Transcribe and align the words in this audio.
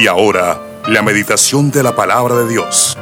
Y 0.00 0.06
ahora, 0.06 0.62
la 0.86 1.02
meditación 1.02 1.72
de 1.72 1.82
la 1.82 1.96
palabra 1.96 2.36
de 2.36 2.48
Dios. 2.48 2.96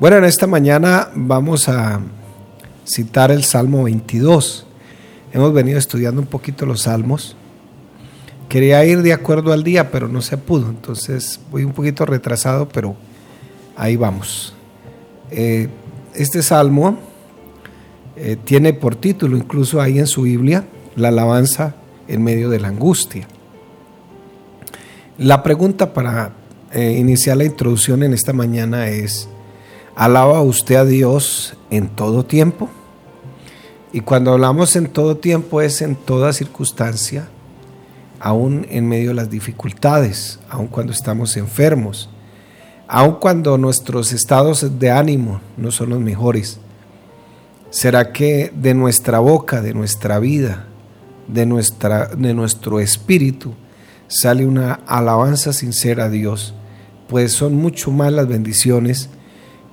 Bueno, 0.00 0.16
en 0.16 0.24
esta 0.24 0.46
mañana 0.46 1.10
vamos 1.14 1.68
a 1.68 2.00
citar 2.86 3.30
el 3.30 3.44
Salmo 3.44 3.84
22. 3.84 4.66
Hemos 5.34 5.52
venido 5.52 5.78
estudiando 5.78 6.22
un 6.22 6.26
poquito 6.26 6.64
los 6.64 6.84
salmos. 6.84 7.36
Quería 8.48 8.82
ir 8.86 9.02
de 9.02 9.12
acuerdo 9.12 9.52
al 9.52 9.62
día, 9.62 9.90
pero 9.90 10.08
no 10.08 10.22
se 10.22 10.38
pudo. 10.38 10.70
Entonces 10.70 11.38
voy 11.50 11.64
un 11.64 11.74
poquito 11.74 12.06
retrasado, 12.06 12.66
pero 12.66 12.96
ahí 13.76 13.96
vamos. 13.96 14.54
Eh, 15.30 15.68
este 16.14 16.42
salmo 16.42 16.98
eh, 18.16 18.36
tiene 18.42 18.72
por 18.72 18.96
título, 18.96 19.36
incluso 19.36 19.80
ahí 19.80 19.98
en 19.98 20.06
su 20.06 20.22
Biblia, 20.22 20.64
la 20.94 21.08
alabanza 21.08 21.76
en 22.08 22.24
medio 22.24 22.48
de 22.48 22.60
la 22.60 22.68
angustia. 22.68 23.28
La 25.18 25.42
pregunta 25.42 25.92
para 25.92 26.32
eh, 26.72 26.96
iniciar 26.98 27.36
la 27.36 27.44
introducción 27.44 28.02
en 28.02 28.12
esta 28.12 28.32
mañana 28.32 28.88
es, 28.88 29.28
¿alaba 29.94 30.40
usted 30.40 30.76
a 30.76 30.84
Dios 30.84 31.56
en 31.70 31.88
todo 31.88 32.24
tiempo? 32.24 32.70
Y 33.92 34.00
cuando 34.00 34.32
hablamos 34.32 34.76
en 34.76 34.88
todo 34.88 35.16
tiempo 35.16 35.62
es 35.62 35.80
en 35.80 35.96
toda 35.96 36.32
circunstancia, 36.32 37.28
aún 38.20 38.66
en 38.70 38.88
medio 38.88 39.08
de 39.08 39.14
las 39.14 39.30
dificultades, 39.30 40.38
aún 40.50 40.66
cuando 40.68 40.92
estamos 40.92 41.36
enfermos, 41.36 42.10
aún 42.88 43.16
cuando 43.20 43.56
nuestros 43.58 44.12
estados 44.12 44.78
de 44.78 44.90
ánimo 44.90 45.40
no 45.56 45.70
son 45.70 45.90
los 45.90 46.00
mejores. 46.00 46.60
¿Será 47.70 48.12
que 48.12 48.52
de 48.54 48.74
nuestra 48.74 49.18
boca, 49.18 49.60
de 49.60 49.74
nuestra 49.74 50.18
vida, 50.18 50.66
de, 51.26 51.46
nuestra, 51.46 52.06
de 52.06 52.32
nuestro 52.32 52.78
espíritu, 52.78 53.54
sale 54.06 54.46
una 54.46 54.74
alabanza 54.86 55.52
sincera 55.52 56.04
a 56.04 56.08
Dios? 56.08 56.54
Pues 57.08 57.32
son 57.32 57.56
mucho 57.56 57.90
más 57.90 58.12
las 58.12 58.28
bendiciones 58.28 59.10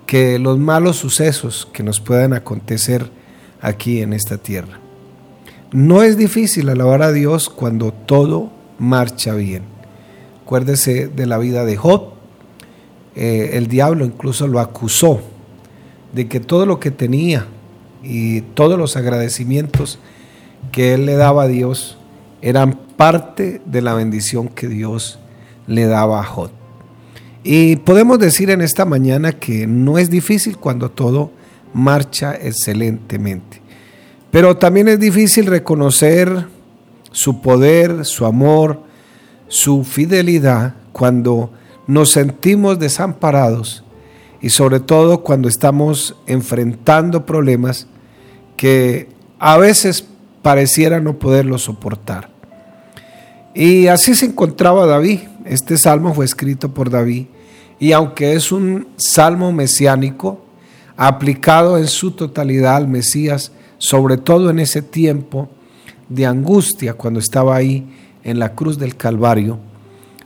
que 0.08 0.40
los 0.40 0.58
malos 0.58 0.98
sucesos 0.98 1.68
que 1.72 1.84
nos 1.84 2.00
puedan 2.00 2.34
acontecer 2.34 3.10
aquí 3.62 4.02
en 4.02 4.14
esta 4.14 4.38
tierra. 4.38 4.80
No 5.72 6.04
es 6.04 6.18
difícil 6.18 6.70
alabar 6.70 7.04
a 7.04 7.12
Dios 7.12 7.50
cuando 7.50 7.94
todo 7.94 8.52
marcha 8.80 9.34
bien. 9.34 9.64
Acuérdese 10.44 11.08
de 11.08 11.26
la 11.26 11.38
vida 11.38 11.64
de 11.64 11.78
Job. 11.78 12.14
Eh, 13.16 13.52
el 13.54 13.68
diablo 13.68 14.04
incluso 14.04 14.48
lo 14.48 14.60
acusó 14.60 15.22
de 16.12 16.28
que 16.28 16.40
todo 16.40 16.66
lo 16.66 16.80
que 16.80 16.92
tenía 16.92 17.48
y 18.04 18.42
todos 18.42 18.78
los 18.78 18.98
agradecimientos 18.98 20.00
que 20.72 20.94
él 20.94 21.06
le 21.06 21.16
daba 21.16 21.44
a 21.44 21.48
Dios 21.48 21.98
eran 22.42 22.78
parte 22.98 23.62
de 23.66 23.82
la 23.82 23.94
bendición 23.94 24.50
que 24.50 24.68
Dios 24.68 25.20
le 25.68 25.86
daba 25.86 26.20
a 26.20 26.24
Job. 26.24 26.52
Y 27.44 27.78
podemos 27.78 28.20
decir 28.20 28.50
en 28.50 28.62
esta 28.62 28.86
mañana 28.86 29.34
que 29.34 29.68
no 29.68 29.98
es 29.98 30.10
difícil 30.10 30.58
cuando 30.58 30.90
todo 30.92 31.32
marcha 31.74 32.34
excelentemente. 32.36 33.62
Pero 34.32 34.58
también 34.58 34.88
es 34.88 35.00
difícil 35.00 35.46
reconocer 35.46 36.48
su 37.12 37.42
poder, 37.42 38.06
su 38.06 38.26
amor, 38.26 38.80
su 39.48 39.84
fidelidad 39.84 40.76
cuando 40.92 41.52
nos 41.86 42.12
sentimos 42.12 42.80
desamparados 42.80 43.84
y 44.42 44.50
sobre 44.50 44.80
todo 44.80 45.24
cuando 45.24 45.48
estamos 45.48 46.16
enfrentando 46.28 47.26
problemas 47.26 47.88
que 48.58 49.10
a 49.40 49.58
veces 49.58 50.06
pareciera 50.42 51.00
no 51.00 51.20
poderlo 51.20 51.58
soportar. 51.58 52.30
Y 53.54 53.88
así 53.88 54.16
se 54.16 54.26
encontraba 54.26 54.86
David. 54.86 55.20
Este 55.46 55.78
salmo 55.78 56.14
fue 56.14 56.26
escrito 56.26 56.74
por 56.74 56.90
David 56.90 57.26
y 57.84 57.92
aunque 57.92 58.34
es 58.34 58.54
un 58.54 58.88
salmo 58.96 59.52
mesiánico, 59.52 60.40
aplicado 60.96 61.78
en 61.78 61.88
su 61.88 62.12
totalidad 62.12 62.78
al 62.78 62.88
Mesías, 62.88 63.52
sobre 63.78 64.16
todo 64.16 64.50
en 64.50 64.60
ese 64.60 64.82
tiempo 64.82 65.50
de 66.08 66.26
angustia 66.26 66.94
cuando 66.94 67.20
estaba 67.20 67.58
ahí 67.58 67.86
en 68.24 68.40
la 68.40 68.54
cruz 68.54 68.78
del 68.78 68.96
Calvario. 68.96 69.60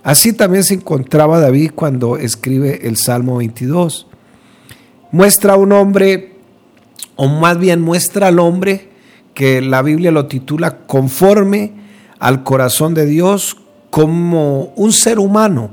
Así 0.03 0.33
también 0.33 0.63
se 0.63 0.75
encontraba 0.75 1.39
David 1.39 1.71
cuando 1.73 2.17
escribe 2.17 2.87
el 2.87 2.97
Salmo 2.97 3.37
22. 3.37 4.05
Muestra 5.11 5.55
un 5.55 5.71
hombre, 5.71 6.36
o 7.17 7.27
más 7.27 7.59
bien 7.59 7.81
muestra 7.81 8.27
al 8.27 8.39
hombre, 8.39 8.89
que 9.33 9.61
la 9.61 9.81
Biblia 9.81 10.11
lo 10.11 10.27
titula 10.27 10.79
conforme 10.87 11.73
al 12.19 12.43
corazón 12.43 12.93
de 12.93 13.05
Dios 13.05 13.57
como 13.89 14.73
un 14.75 14.93
ser 14.93 15.19
humano, 15.19 15.71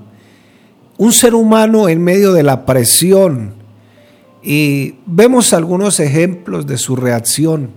un 0.99 1.13
ser 1.13 1.35
humano 1.35 1.89
en 1.89 2.03
medio 2.03 2.33
de 2.33 2.43
la 2.43 2.67
presión, 2.67 3.55
y 4.43 4.97
vemos 5.07 5.55
algunos 5.55 6.01
ejemplos 6.01 6.67
de 6.67 6.77
su 6.77 6.97
reacción. 6.97 7.71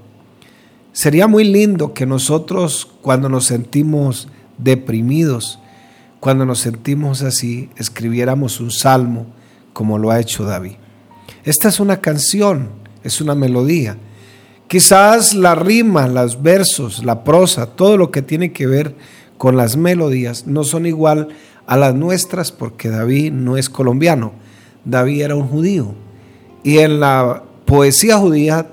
Sería 0.91 1.27
muy 1.27 1.45
lindo 1.45 1.93
que 1.93 2.05
nosotros 2.05 2.89
cuando 3.01 3.29
nos 3.29 3.45
sentimos 3.45 4.27
deprimidos, 4.57 5.59
cuando 6.19 6.45
nos 6.45 6.59
sentimos 6.59 7.21
así, 7.21 7.69
escribiéramos 7.77 8.59
un 8.59 8.71
salmo 8.71 9.27
como 9.71 9.97
lo 9.97 10.11
ha 10.11 10.19
hecho 10.19 10.43
David. 10.43 10.73
Esta 11.45 11.69
es 11.69 11.79
una 11.79 12.01
canción, 12.01 12.69
es 13.07 13.21
una 13.21 13.35
melodía. 13.35 13.97
Quizás 14.67 15.33
la 15.33 15.55
rima, 15.55 16.07
los 16.07 16.41
versos, 16.43 17.03
la 17.03 17.23
prosa, 17.23 17.67
todo 17.67 17.97
lo 17.97 18.11
que 18.11 18.21
tiene 18.21 18.51
que 18.51 18.67
ver 18.67 18.95
con 19.37 19.55
las 19.55 19.77
melodías 19.77 20.45
no 20.45 20.63
son 20.63 20.85
igual 20.85 21.29
a 21.65 21.77
las 21.77 21.95
nuestras 21.95 22.51
porque 22.51 22.89
David 22.89 23.31
no 23.31 23.55
es 23.55 23.69
colombiano, 23.69 24.33
David 24.83 25.21
era 25.21 25.35
un 25.35 25.47
judío 25.47 25.93
y 26.63 26.79
en 26.79 26.99
la 26.99 27.43
poesía 27.65 28.17
judía 28.17 28.67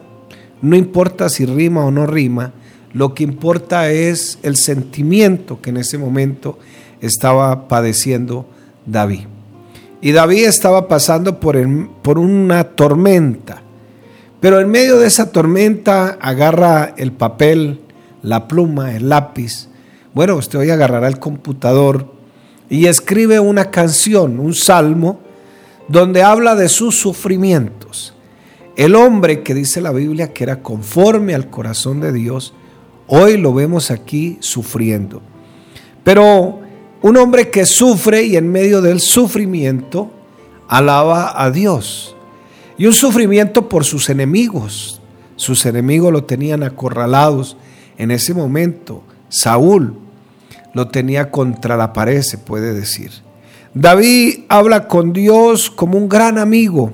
no 0.63 0.77
importa 0.77 1.29
si 1.29 1.47
rima 1.47 1.85
o 1.85 1.91
no 1.91 2.07
rima, 2.07 2.53
lo 2.93 3.15
que 3.15 3.23
importa 3.23 3.91
es 3.91 4.39
el 4.43 4.57
sentimiento 4.57 5.61
que 5.61 5.71
en 5.71 5.77
ese 5.77 5.99
momento 5.99 6.59
estaba 7.01 7.69
padeciendo 7.69 8.47
David. 8.87 9.27
Y 10.01 10.13
David 10.13 10.45
estaba 10.45 10.89
pasando 10.89 11.41
por, 11.41 11.57
por 12.03 12.19
una 12.19 12.65
tormenta, 12.65 13.63
pero 14.45 14.61
en 14.61 14.71
medio 14.71 14.99
de 14.99 15.07
esa 15.07 15.33
tormenta 15.33 16.19
agarra 16.21 16.93
el 16.99 17.13
papel, 17.13 17.81
la 18.21 18.47
pluma, 18.47 18.95
el 18.95 19.09
lápiz. 19.09 19.69
Bueno, 20.13 20.37
usted 20.37 20.59
hoy 20.59 20.69
agarrará 20.69 21.09
el 21.09 21.19
computador 21.19 22.13
y 22.69 22.85
escribe 22.85 23.41
una 23.41 23.71
canción, 23.71 24.39
un 24.39 24.53
salmo, 24.53 25.19
donde 25.89 26.23
habla 26.23 26.57
de 26.57 26.69
sus 26.69 26.95
sufrimientos. 26.95 28.13
El 28.77 28.97
hombre 28.97 29.43
que 29.43 29.55
dice 29.55 29.81
la 29.81 29.93
Biblia 29.93 30.35
que 30.35 30.45
era 30.45 30.61
conforme 30.61 31.35
al 31.35 31.49
corazón 31.49 32.03
de 32.03 32.13
Dios, 32.13 32.53
hoy 33.07 33.39
lo 33.39 33.55
vemos 33.55 33.91
aquí 33.91 34.37
sufriendo. 34.41 35.23
Pero 36.03 36.61
un 37.01 37.17
hombre 37.17 37.49
que 37.49 37.65
sufre 37.65 38.25
y 38.25 38.37
en 38.37 38.53
medio 38.53 38.83
del 38.83 39.01
sufrimiento 39.01 40.11
alaba 40.69 41.33
a 41.43 41.51
Dios. 41.51 42.14
Y 42.77 42.87
un 42.87 42.93
sufrimiento 42.93 43.69
por 43.69 43.85
sus 43.85 44.11
enemigos. 44.11 45.01
Sus 45.37 45.67
enemigos 45.67 46.13
lo 46.13 46.25
tenían 46.25 46.63
acorralados 46.63 47.57
en 47.99 48.11
ese 48.11 48.35
momento. 48.35 49.03
Saúl 49.29 49.97
lo 50.73 50.89
tenía 50.89 51.31
contra 51.31 51.77
la 51.77 51.93
pared, 51.93 52.23
se 52.23 52.39
puede 52.39 52.75
decir. 52.75 53.11
David 53.75 54.45
habla 54.49 54.87
con 54.87 55.13
Dios 55.13 55.71
como 55.71 55.99
un 55.99 56.09
gran 56.09 56.39
amigo 56.39 56.93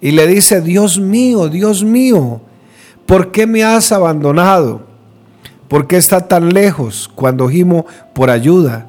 y 0.00 0.12
le 0.12 0.26
dice, 0.26 0.60
Dios 0.60 0.98
mío, 0.98 1.48
Dios 1.48 1.84
mío, 1.84 2.40
¿por 3.06 3.30
qué 3.30 3.46
me 3.46 3.64
has 3.64 3.90
abandonado? 3.92 4.86
¿Por 5.68 5.86
qué 5.86 5.96
está 5.96 6.28
tan 6.28 6.50
lejos 6.52 7.10
cuando 7.14 7.48
gimo 7.48 7.86
por 8.14 8.30
ayuda? 8.30 8.86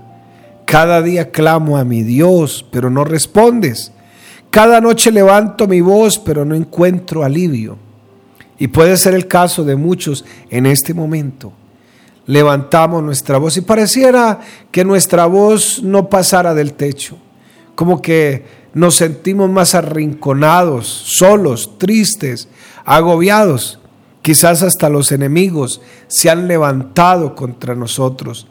Cada 0.66 1.02
día 1.02 1.32
clamo 1.32 1.78
a 1.78 1.84
mi 1.84 2.04
Dios, 2.04 2.66
pero 2.72 2.90
no 2.90 3.04
respondes. 3.04 3.92
Cada 4.50 4.82
noche 4.82 5.12
levanto 5.12 5.68
mi 5.68 5.82
voz, 5.82 6.18
pero 6.18 6.46
no 6.46 6.56
encuentro 6.56 7.24
alivio. 7.24 7.78
Y 8.58 8.68
puede 8.68 8.98
ser 8.98 9.14
el 9.14 9.28
caso 9.28 9.64
de 9.64 9.76
muchos 9.76 10.26
en 10.50 10.66
este 10.66 10.94
momento 10.94 11.54
levantamos 12.30 13.02
nuestra 13.02 13.40
voz 13.40 13.58
y 13.58 13.62
pareciera 13.62 14.40
que 14.70 14.86
nuestra 14.86 15.26
voz 15.26 15.82
no 15.82 16.10
pasara 16.10 16.54
del 16.54 16.74
techo, 16.74 17.18
como 17.74 18.04
que 18.04 18.46
nos 18.76 18.98
sentimos 18.98 19.50
más 19.50 19.74
arrinconados, 19.74 20.86
solos, 20.88 21.80
tristes, 21.80 22.48
agobiados. 22.86 23.80
Quizás 24.22 24.62
hasta 24.62 24.90
los 24.90 25.12
enemigos 25.12 25.82
se 26.08 26.30
han 26.30 26.48
levantado 26.48 27.34
contra 27.34 27.74
nosotros. 27.74 28.46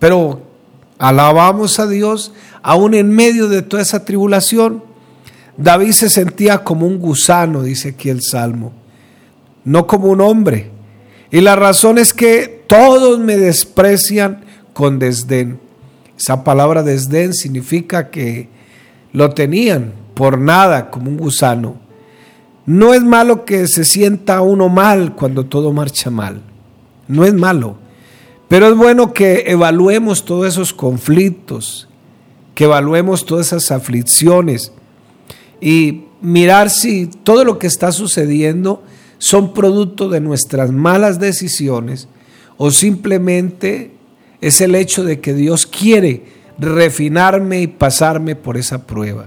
Pero 0.00 0.42
alabamos 0.98 1.78
a 1.78 1.86
Dios 1.86 2.32
aún 2.62 2.94
en 2.94 3.10
medio 3.10 3.46
de 3.46 3.62
toda 3.62 3.82
esa 3.82 4.04
tribulación. 4.04 4.82
David 5.58 5.90
se 5.90 6.08
sentía 6.08 6.62
como 6.62 6.86
un 6.86 6.98
gusano, 7.00 7.64
dice 7.64 7.90
aquí 7.90 8.10
el 8.10 8.22
Salmo, 8.22 8.72
no 9.64 9.88
como 9.88 10.06
un 10.06 10.20
hombre 10.20 10.70
Y 11.32 11.40
la 11.40 11.56
razón 11.56 11.98
es 11.98 12.14
que 12.14 12.62
todos 12.68 13.18
me 13.18 13.36
desprecian 13.36 14.44
con 14.72 14.98
desdén. 14.98 15.58
Esa 16.16 16.44
palabra 16.44 16.82
desdén 16.82 17.34
significa 17.34 18.08
que 18.08 18.48
lo 19.12 19.30
tenían 19.30 19.92
por 20.14 20.38
nada 20.38 20.90
como 20.90 21.10
un 21.10 21.16
gusano. 21.18 21.76
No 22.64 22.94
es 22.94 23.02
malo 23.02 23.44
que 23.44 23.66
se 23.66 23.84
sienta 23.84 24.40
uno 24.40 24.68
mal 24.68 25.14
cuando 25.16 25.44
todo 25.44 25.72
marcha 25.72 26.08
mal. 26.08 26.40
No 27.08 27.24
es 27.24 27.34
malo. 27.34 27.76
Pero 28.48 28.68
es 28.68 28.76
bueno 28.76 29.12
que 29.12 29.44
evaluemos 29.48 30.24
todos 30.24 30.46
esos 30.46 30.72
conflictos, 30.72 31.88
que 32.54 32.64
evaluemos 32.64 33.26
todas 33.26 33.48
esas 33.48 33.70
aflicciones 33.70 34.72
y 35.60 36.04
mirar 36.20 36.70
si 36.70 37.06
todo 37.06 37.44
lo 37.44 37.58
que 37.58 37.66
está 37.66 37.92
sucediendo 37.92 38.82
son 39.18 39.52
producto 39.52 40.08
de 40.08 40.20
nuestras 40.20 40.70
malas 40.70 41.18
decisiones 41.18 42.08
o 42.56 42.70
simplemente 42.70 43.92
es 44.40 44.60
el 44.60 44.74
hecho 44.74 45.04
de 45.04 45.20
que 45.20 45.34
Dios 45.34 45.66
quiere 45.66 46.24
refinarme 46.58 47.62
y 47.62 47.66
pasarme 47.66 48.36
por 48.36 48.56
esa 48.56 48.86
prueba. 48.86 49.26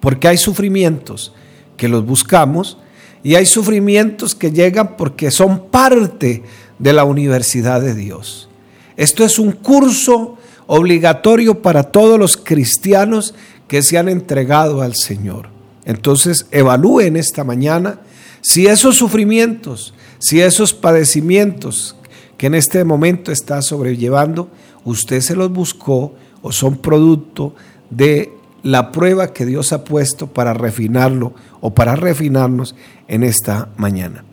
Porque 0.00 0.28
hay 0.28 0.36
sufrimientos 0.36 1.32
que 1.76 1.88
los 1.88 2.04
buscamos 2.04 2.78
y 3.22 3.36
hay 3.36 3.46
sufrimientos 3.46 4.34
que 4.34 4.52
llegan 4.52 4.96
porque 4.96 5.30
son 5.30 5.68
parte 5.68 6.42
de 6.78 6.92
la 6.92 7.04
universidad 7.04 7.80
de 7.80 7.94
Dios. 7.94 8.48
Esto 8.96 9.24
es 9.24 9.38
un 9.38 9.52
curso 9.52 10.36
obligatorio 10.66 11.60
para 11.62 11.84
todos 11.84 12.18
los 12.18 12.36
cristianos 12.36 13.34
que 13.68 13.82
se 13.82 13.98
han 13.98 14.08
entregado 14.08 14.82
al 14.82 14.94
Señor. 14.94 15.48
Entonces 15.84 16.46
evalúen 16.50 17.16
esta 17.16 17.44
mañana 17.44 18.00
si 18.40 18.66
esos 18.66 18.96
sufrimientos, 18.96 19.94
si 20.18 20.40
esos 20.40 20.74
padecimientos 20.74 21.96
que 22.36 22.46
en 22.46 22.54
este 22.54 22.84
momento 22.84 23.32
está 23.32 23.62
sobrellevando, 23.62 24.50
usted 24.84 25.20
se 25.20 25.36
los 25.36 25.50
buscó 25.50 26.14
o 26.42 26.52
son 26.52 26.76
producto 26.76 27.54
de 27.90 28.32
la 28.62 28.92
prueba 28.92 29.32
que 29.32 29.46
Dios 29.46 29.72
ha 29.72 29.84
puesto 29.84 30.26
para 30.26 30.54
refinarlo 30.54 31.34
o 31.60 31.74
para 31.74 31.96
refinarnos 31.96 32.74
en 33.08 33.22
esta 33.22 33.68
mañana. 33.76 34.24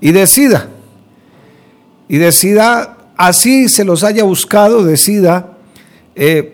Y 0.00 0.12
decida, 0.12 0.68
y 2.08 2.18
decida, 2.18 2.98
así 3.16 3.68
se 3.68 3.84
los 3.84 4.04
haya 4.04 4.24
buscado, 4.24 4.84
decida 4.84 5.56
eh, 6.14 6.53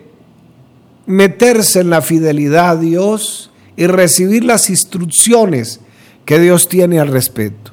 meterse 1.11 1.81
en 1.81 1.89
la 1.89 2.01
fidelidad 2.01 2.71
a 2.71 2.75
Dios 2.75 3.51
y 3.75 3.87
recibir 3.87 4.43
las 4.43 4.69
instrucciones 4.69 5.79
que 6.25 6.39
Dios 6.39 6.67
tiene 6.67 6.99
al 6.99 7.07
respecto. 7.09 7.71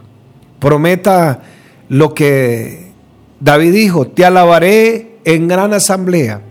Prometa 0.59 1.43
lo 1.89 2.15
que 2.15 2.93
David 3.41 3.73
dijo, 3.73 4.09
te 4.09 4.25
alabaré 4.25 5.19
en 5.25 5.49
gran 5.49 5.73
asamblea. 5.73 6.43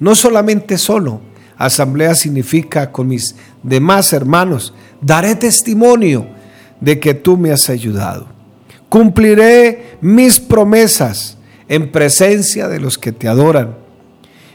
No 0.00 0.14
solamente 0.14 0.78
solo, 0.78 1.20
asamblea 1.56 2.14
significa 2.14 2.92
con 2.92 3.08
mis 3.08 3.34
demás 3.62 4.12
hermanos, 4.12 4.72
daré 5.00 5.34
testimonio 5.34 6.26
de 6.80 7.00
que 7.00 7.14
tú 7.14 7.36
me 7.36 7.52
has 7.52 7.68
ayudado. 7.68 8.28
Cumpliré 8.88 9.98
mis 10.00 10.40
promesas 10.40 11.36
en 11.68 11.90
presencia 11.90 12.68
de 12.68 12.80
los 12.80 12.96
que 12.96 13.12
te 13.12 13.28
adoran. 13.28 13.76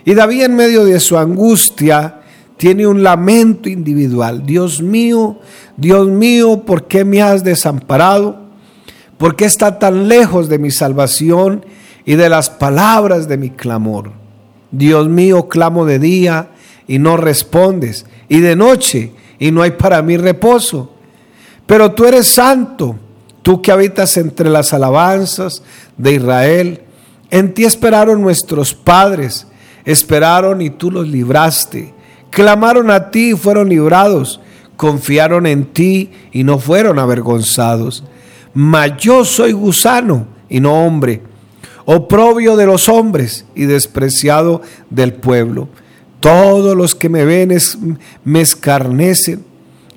Y 0.06 0.14
David 0.14 0.44
en 0.44 0.56
medio 0.56 0.86
de 0.86 1.00
su 1.00 1.18
angustia 1.18 2.22
tiene 2.58 2.88
un 2.88 3.04
lamento 3.04 3.70
individual. 3.70 4.46
Dios 4.46 4.82
mío, 4.82 5.40
Dios 5.78 6.08
mío, 6.08 6.64
¿por 6.66 6.88
qué 6.88 7.04
me 7.04 7.22
has 7.22 7.44
desamparado? 7.44 8.44
¿Por 9.18 9.36
qué 9.36 9.46
está 9.46 9.80
tan 9.80 10.08
lejos 10.08 10.50
de 10.50 10.60
mi 10.60 10.72
salvación 10.72 11.66
y 12.06 12.16
de 12.16 12.30
las 12.30 12.50
palabras 12.50 13.28
de 13.28 13.38
mi 13.38 13.50
clamor? 13.50 14.12
Dios 14.72 15.08
mío, 15.08 15.48
clamo 15.48 15.86
de 15.86 16.00
día 16.00 16.50
y 16.88 17.00
no 17.00 17.16
respondes, 17.16 18.06
y 18.28 18.40
de 18.40 18.56
noche 18.56 19.12
y 19.40 19.52
no 19.52 19.62
hay 19.62 19.72
para 19.72 20.02
mí 20.02 20.18
reposo. 20.18 20.94
Pero 21.66 21.92
tú 21.92 22.06
eres 22.06 22.28
santo, 22.28 22.96
tú 23.42 23.62
que 23.62 23.72
habitas 23.72 24.18
entre 24.18 24.50
las 24.50 24.74
alabanzas 24.74 25.64
de 25.98 26.14
Israel. 26.14 26.82
En 27.30 27.54
ti 27.54 27.66
esperaron 27.66 28.22
nuestros 28.22 28.74
padres, 28.74 29.48
esperaron 29.86 30.62
y 30.62 30.70
tú 30.70 30.92
los 30.92 31.08
libraste 31.08 31.94
clamaron 32.34 32.90
a 32.90 33.12
ti 33.12 33.32
y 33.32 33.36
fueron 33.36 33.70
librados, 33.70 34.42
confiaron 34.76 35.46
en 35.46 35.66
ti 35.66 36.10
y 36.32 36.44
no 36.44 36.60
fueron 36.60 37.00
avergonzados. 37.00 38.04
Mas 38.54 38.98
yo 38.98 39.24
soy 39.24 39.52
gusano 39.52 40.28
y 40.50 40.60
no 40.60 40.86
hombre, 40.86 41.22
oprobio 41.86 42.56
de 42.56 42.66
los 42.66 42.90
hombres 42.90 43.46
y 43.56 43.64
despreciado 43.66 44.62
del 44.90 45.14
pueblo. 45.14 45.70
Todos 46.20 46.76
los 46.76 46.96
que 46.96 47.10
me 47.10 47.26
ven 47.26 47.56
me 48.24 48.42
escarnecen, 48.42 49.44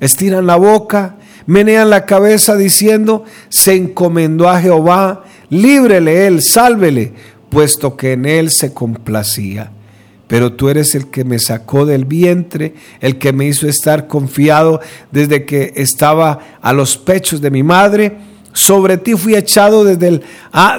estiran 0.01 0.47
la 0.47 0.57
boca, 0.57 1.17
menean 1.47 1.89
la 1.89 2.05
cabeza 2.05 2.57
diciendo, 2.57 3.25
se 3.49 3.77
encomendó 3.77 4.49
a 4.49 4.61
Jehová, 4.61 5.25
líbrele 5.49 6.27
él, 6.27 6.43
sálvele, 6.43 7.13
puesto 7.49 7.97
que 7.97 8.13
en 8.13 8.27
él 8.27 8.51
se 8.51 8.75
complacía 8.75 9.71
pero 10.29 10.53
tú 10.53 10.69
eres 10.69 10.95
el 10.95 11.09
que 11.09 11.25
me 11.25 11.39
sacó 11.39 11.87
del 11.87 12.05
vientre, 12.05 12.75
el 13.01 13.17
que 13.19 13.33
me 13.33 13.47
hizo 13.47 13.69
estar 13.69 14.07
confiado 14.09 14.81
desde 15.13 15.45
que 15.45 15.73
estaba 15.77 16.59
a 16.61 16.73
los 16.73 16.97
pechos 16.97 17.41
de 17.41 17.51
mi 17.51 17.63
madre. 17.63 18.17
Sobre 18.53 18.97
ti 18.97 19.15
fui 19.15 19.37
echado 19.37 19.85
desde, 19.85 20.09
el, 20.09 20.23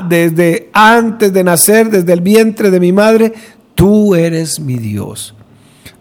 desde 0.09 0.69
antes 0.73 1.31
de 1.31 1.43
nacer, 1.43 1.89
desde 1.89 2.11
el 2.11 2.21
vientre 2.21 2.71
de 2.71 2.79
mi 2.79 2.91
madre. 2.91 3.33
Tú 3.75 4.15
eres 4.15 4.59
mi 4.59 4.77
Dios. 4.77 5.33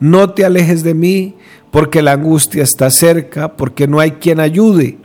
No 0.01 0.31
te 0.31 0.45
alejes 0.45 0.83
de 0.83 0.95
mí, 0.95 1.35
porque 1.71 2.03
la 2.03 2.13
angustia 2.13 2.65
está 2.65 2.91
cerca, 2.91 3.55
porque 3.57 3.87
no 3.87 4.01
hay 4.01 4.13
quien 4.13 4.41
ayude. 4.41 4.99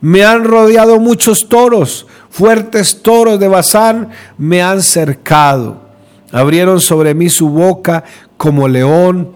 Me 0.00 0.24
han 0.24 0.44
rodeado 0.44 1.00
muchos 1.00 1.48
toros, 1.48 2.06
fuertes 2.30 3.02
toros 3.02 3.40
de 3.40 3.48
Bazán 3.48 4.10
me 4.38 4.62
han 4.62 4.82
cercado. 4.82 5.89
Abrieron 6.32 6.80
sobre 6.80 7.14
mí 7.14 7.28
su 7.28 7.48
boca 7.48 8.04
como 8.36 8.68
león, 8.68 9.32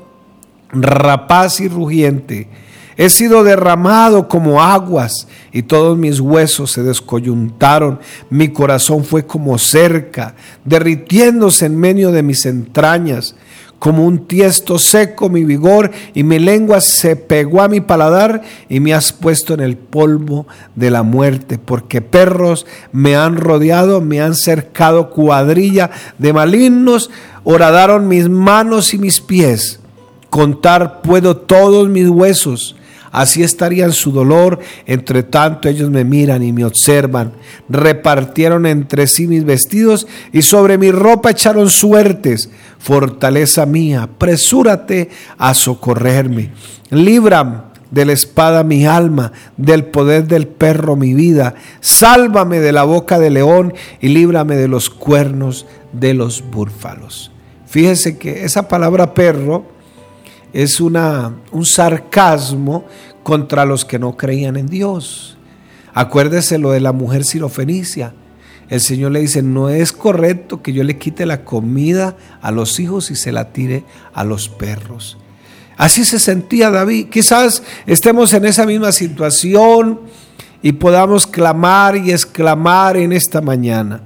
rapaz 0.71 1.61
y 1.61 1.69
rugiente. 1.69 2.49
He 2.97 3.11
sido 3.11 3.43
derramado 3.43 4.29
como 4.29 4.63
aguas 4.63 5.27
y 5.53 5.63
todos 5.63 5.99
mis 5.99 6.21
huesos 6.21 6.71
se 6.71 6.83
descoyuntaron. 6.85 7.99
Mi 8.31 8.49
corazón 8.49 9.05
fue 9.05 9.27
como 9.27 9.59
cerca, 9.59 10.37
derritiéndose 10.65 11.67
en 11.67 11.77
medio 11.77 12.13
de 12.13 12.23
mis 12.23 12.47
entrañas 12.47 13.35
como 13.85 14.07
un 14.07 14.27
tiesto 14.27 14.79
seco 14.79 15.29
mi 15.29 15.45
vigor 15.45 15.91
y 16.15 16.23
mi 16.23 16.39
lengua 16.39 16.81
se 16.81 17.17
pegó 17.17 17.61
a 17.61 17.69
mi 17.69 17.83
paladar 17.83 18.41
y 18.71 18.81
me 18.81 18.95
has 18.95 19.13
puesto 19.13 19.53
en 19.53 19.61
el 19.61 19.77
polvo 19.77 20.47
de 20.75 20.91
la 20.91 21.03
muerte, 21.03 21.59
porque 21.59 22.01
perros 22.01 22.65
me 22.93 23.15
han 23.15 23.37
rodeado, 23.37 24.01
me 24.01 24.23
han 24.23 24.37
cercado 24.37 25.11
cuadrilla 25.11 25.91
de 26.17 26.33
malignos, 26.33 27.11
horadaron 27.45 28.09
mis 28.09 28.31
manos 28.31 28.95
y 28.95 28.99
mis 28.99 29.21
pies. 29.21 29.81
Contar 30.31 31.03
puedo 31.03 31.37
todos 31.37 31.91
mis 31.91 32.09
huesos 32.09 32.77
Así 33.15 33.45
estaría 33.45 33.85
en 33.85 33.93
su 33.93 34.11
dolor, 34.11 34.59
entre 34.87 35.23
tanto 35.23 35.69
ellos 35.69 35.89
me 35.89 36.03
miran 36.05 36.43
y 36.43 36.53
me 36.53 36.65
observan. 36.65 37.35
Repartieron 37.69 38.67
entre 38.67 39.07
sí 39.07 39.29
mis 39.29 39.45
vestidos 39.45 40.09
y 40.33 40.43
sobre 40.43 40.79
mi 40.79 40.91
ropa 40.91 41.31
echaron 41.31 41.71
suertes. 41.71 42.51
Fortaleza 42.81 43.67
mía, 43.67 44.03
apresúrate 44.03 45.11
a 45.39 45.55
socorrerme. 45.55 46.51
Libra 46.91 47.71
de 47.93 48.05
la 48.05 48.15
espada 48.15 48.65
mi 48.65 48.85
alma, 48.85 49.31
del 49.57 49.85
poder 49.85 50.27
del 50.27 50.49
perro 50.49 50.97
mi 50.97 51.15
vida. 51.15 51.55
Sálvame 51.79 52.59
de 52.59 52.73
la 52.73 52.83
boca 52.83 53.21
del 53.21 53.35
león 53.35 53.75
y 54.01 54.09
líbrame 54.09 54.57
de 54.57 54.67
los 54.67 54.91
cuernos 54.91 55.67
de 55.93 56.15
los 56.15 56.43
búfalos. 56.51 57.31
Fíjese 57.69 58.19
que 58.19 58.45
esa 58.45 58.67
palabra 58.67 59.15
perro 59.15 59.73
es 60.55 60.81
una, 60.81 61.35
un 61.51 61.67
sarcasmo 61.67 62.87
contra 63.23 63.67
los 63.67 63.85
que 63.85 63.99
no 63.99 64.17
creían 64.17 64.57
en 64.57 64.69
Dios. 64.69 65.37
Acuérdese 65.93 66.59
lo 66.59 66.71
de 66.71 66.81
la 66.81 66.93
mujer 66.93 67.25
sirofenicia. 67.25 68.15
El 68.69 68.81
Señor 68.81 69.13
le 69.13 69.21
dice, 69.21 69.43
no 69.43 69.69
es 69.69 69.93
correcto 69.93 70.63
que 70.63 70.73
yo 70.73 70.85
le 70.85 70.97
quite 70.97 71.27
la 71.27 71.45
comida 71.45 72.17
a 72.41 72.53
los 72.53 72.79
hijos 72.81 73.11
y 73.11 73.17
se 73.17 73.33
la 73.33 73.53
tire 73.53 73.85
a 74.15 74.25
los 74.25 74.49
perros. 74.49 75.19
Así 75.77 76.05
se 76.05 76.21
sentía 76.21 76.71
David. 76.71 77.09
Quizás 77.09 77.63
estemos 77.85 78.33
en 78.33 78.45
esa 78.45 78.65
misma 78.65 78.93
situación 78.93 80.01
y 80.63 80.73
podamos 80.73 81.27
clamar 81.27 81.97
y 81.97 82.13
exclamar 82.13 82.97
en 82.97 83.13
esta 83.13 83.41
mañana. 83.41 84.03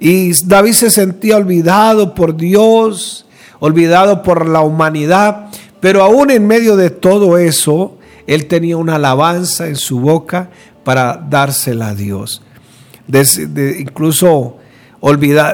Y 0.00 0.32
David 0.44 0.72
se 0.72 0.90
sentía 0.90 1.36
olvidado 1.36 2.14
por 2.14 2.36
Dios, 2.36 3.24
olvidado 3.60 4.22
por 4.22 4.48
la 4.48 4.60
humanidad, 4.60 5.48
pero 5.86 6.02
aún 6.02 6.32
en 6.32 6.48
medio 6.48 6.74
de 6.74 6.90
todo 6.90 7.38
eso, 7.38 7.96
él 8.26 8.46
tenía 8.46 8.76
una 8.76 8.96
alabanza 8.96 9.68
en 9.68 9.76
su 9.76 10.00
boca 10.00 10.50
para 10.82 11.16
dársela 11.16 11.90
a 11.90 11.94
Dios. 11.94 12.42
incluso 13.78 14.56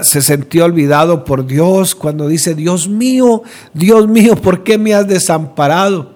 se 0.04 0.22
sintió 0.22 0.64
olvidado 0.64 1.26
por 1.26 1.46
Dios 1.46 1.94
cuando 1.94 2.28
dice, 2.28 2.54
Dios 2.54 2.88
mío, 2.88 3.42
Dios 3.74 4.08
mío, 4.08 4.34
¿por 4.36 4.62
qué 4.64 4.78
me 4.78 4.94
has 4.94 5.06
desamparado? 5.06 6.14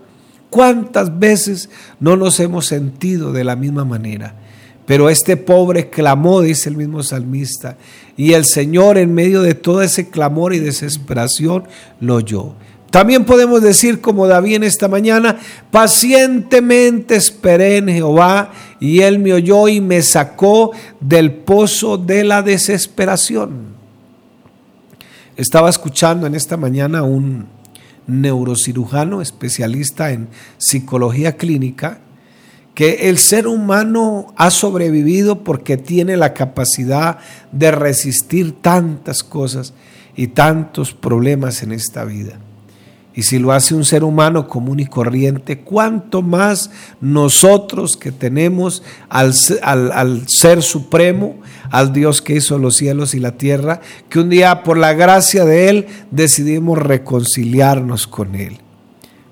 ¿Cuántas 0.48 1.18
veces 1.18 1.68
no 2.00 2.16
nos 2.16 2.40
hemos 2.40 2.64
sentido 2.64 3.34
de 3.34 3.44
la 3.44 3.54
misma 3.54 3.84
manera? 3.84 4.34
Pero 4.86 5.10
este 5.10 5.36
pobre 5.36 5.90
clamó, 5.90 6.40
dice 6.40 6.70
el 6.70 6.78
mismo 6.78 7.02
salmista, 7.02 7.76
y 8.16 8.32
el 8.32 8.46
Señor 8.46 8.96
en 8.96 9.12
medio 9.12 9.42
de 9.42 9.54
todo 9.54 9.82
ese 9.82 10.08
clamor 10.08 10.54
y 10.54 10.58
desesperación 10.58 11.64
lo 12.00 12.14
oyó. 12.14 12.54
También 12.96 13.26
podemos 13.26 13.60
decir 13.60 14.00
como 14.00 14.26
David 14.26 14.54
en 14.54 14.62
esta 14.64 14.88
mañana, 14.88 15.36
pacientemente 15.70 17.14
esperé 17.14 17.76
en 17.76 17.88
Jehová 17.88 18.52
y 18.80 19.00
él 19.00 19.18
me 19.18 19.34
oyó 19.34 19.68
y 19.68 19.82
me 19.82 20.00
sacó 20.00 20.70
del 20.98 21.30
pozo 21.30 21.98
de 21.98 22.24
la 22.24 22.40
desesperación. 22.40 23.76
Estaba 25.36 25.68
escuchando 25.68 26.26
en 26.26 26.34
esta 26.34 26.56
mañana 26.56 27.02
un 27.02 27.48
neurocirujano 28.06 29.20
especialista 29.20 30.10
en 30.12 30.28
psicología 30.56 31.36
clínica 31.36 31.98
que 32.74 33.10
el 33.10 33.18
ser 33.18 33.46
humano 33.46 34.32
ha 34.38 34.50
sobrevivido 34.50 35.44
porque 35.44 35.76
tiene 35.76 36.16
la 36.16 36.32
capacidad 36.32 37.18
de 37.52 37.72
resistir 37.72 38.52
tantas 38.62 39.22
cosas 39.22 39.74
y 40.16 40.28
tantos 40.28 40.94
problemas 40.94 41.62
en 41.62 41.72
esta 41.72 42.02
vida. 42.06 42.38
Y 43.16 43.22
si 43.22 43.38
lo 43.38 43.52
hace 43.52 43.74
un 43.74 43.86
ser 43.86 44.04
humano 44.04 44.46
común 44.46 44.78
y 44.78 44.84
corriente, 44.84 45.60
¿cuánto 45.60 46.20
más 46.20 46.70
nosotros 47.00 47.96
que 47.96 48.12
tenemos 48.12 48.82
al, 49.08 49.32
al, 49.62 50.28
Ser 50.28 50.62
Supremo, 50.62 51.36
al 51.70 51.94
Dios 51.94 52.20
que 52.20 52.34
hizo 52.34 52.58
los 52.58 52.76
cielos 52.76 53.14
y 53.14 53.20
la 53.20 53.32
tierra, 53.32 53.80
que 54.10 54.20
un 54.20 54.28
día 54.28 54.62
por 54.62 54.76
la 54.76 54.92
gracia 54.92 55.46
de 55.46 55.70
Él 55.70 55.86
decidimos 56.10 56.76
reconciliarnos 56.78 58.06
con 58.06 58.34
Él? 58.34 58.58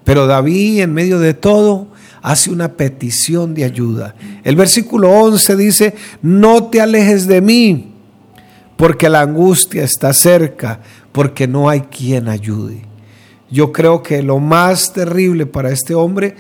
Pero 0.03 0.27
David 0.27 0.81
en 0.81 0.95
medio 0.95 1.19
de 1.19 1.35
todo 1.35 1.89
hace 2.23 2.51
una 2.51 2.73
petición 2.73 3.53
de 3.53 3.65
ayuda. 3.65 4.15
El 4.45 4.57
versículo 4.57 5.11
11 5.11 5.57
dice, 5.57 5.95
no 6.23 6.69
te 6.71 6.81
alejes 6.81 7.27
de 7.27 7.43
mí, 7.43 7.93
porque 8.79 9.11
la 9.11 9.21
angustia 9.21 9.85
está 9.85 10.15
cerca, 10.15 10.81
porque 11.13 11.47
no 11.47 11.69
hay 11.69 11.83
quien 11.83 12.29
ayude. 12.31 12.94
Yo 13.55 13.71
creo 13.71 14.03
que 14.03 14.21
lo 14.21 14.41
más 14.41 14.93
terrible 14.93 15.47
para 15.47 15.71
este 15.71 15.95
hombre 15.95 16.35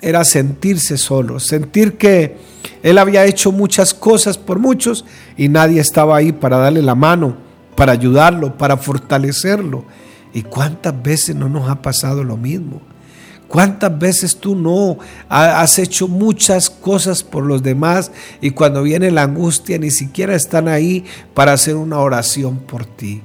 era 0.00 0.24
sentirse 0.24 0.96
solo, 0.96 1.38
sentir 1.38 1.98
que 1.98 2.34
él 2.82 2.96
había 2.96 3.26
hecho 3.26 3.52
muchas 3.52 3.92
cosas 3.92 4.38
por 4.38 4.58
muchos 4.58 5.04
y 5.36 5.50
nadie 5.50 5.82
estaba 5.82 6.16
ahí 6.16 6.32
para 6.32 6.56
darle 6.56 6.80
la 6.80 6.94
mano, 6.94 7.36
para 7.76 7.92
ayudarlo, 7.92 8.56
para 8.56 8.78
fortalecerlo. 8.78 9.84
¿Y 10.32 10.44
cuántas 10.44 11.02
veces 11.02 11.36
no 11.36 11.50
nos 11.50 11.68
ha 11.68 11.82
pasado 11.82 12.24
lo 12.24 12.38
mismo? 12.38 12.80
¿Cuántas 13.46 13.98
veces 13.98 14.34
tú 14.34 14.56
no 14.56 14.96
has 15.28 15.78
hecho 15.78 16.08
muchas 16.08 16.70
cosas 16.70 17.22
por 17.22 17.44
los 17.44 17.62
demás 17.62 18.12
y 18.40 18.52
cuando 18.52 18.82
viene 18.82 19.10
la 19.10 19.24
angustia 19.24 19.76
ni 19.76 19.90
siquiera 19.90 20.34
están 20.34 20.68
ahí 20.68 21.04
para 21.34 21.52
hacer 21.52 21.76
una 21.76 21.98
oración 21.98 22.56
por 22.60 22.86
ti? 22.86 23.20